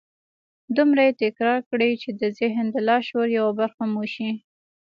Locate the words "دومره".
0.75-1.01